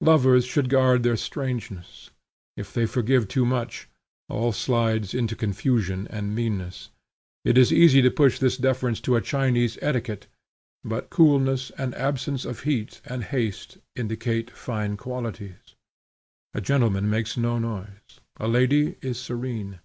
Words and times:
Lovers 0.00 0.44
Should 0.44 0.68
guard 0.68 1.02
their 1.02 1.16
strangeness. 1.16 2.10
If 2.56 2.72
they 2.72 2.86
forgive 2.86 3.26
too 3.26 3.44
much, 3.44 3.88
all 4.28 4.52
slides 4.52 5.12
into 5.12 5.34
confusion 5.34 6.06
and 6.08 6.36
meanness. 6.36 6.90
It 7.44 7.58
is 7.58 7.72
easy 7.72 8.00
to 8.02 8.08
push 8.12 8.38
this 8.38 8.56
deference 8.56 9.00
to 9.00 9.16
a 9.16 9.20
Chinese 9.20 9.78
etiquette; 9.82 10.28
but 10.84 11.10
coolness 11.10 11.72
and 11.76 11.96
absence 11.96 12.44
of 12.44 12.60
heat 12.60 13.00
and 13.06 13.24
haste 13.24 13.78
indicate 13.96 14.52
fine 14.52 14.96
qualities. 14.96 15.74
A 16.54 16.60
gentleman 16.60 17.10
makes 17.10 17.36
no 17.36 17.58
noise; 17.58 18.20
a 18.38 18.46
lady 18.46 18.94
is 19.02 19.18
serene. 19.20 19.80